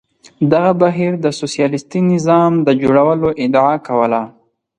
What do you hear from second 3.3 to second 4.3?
ادعا کوله.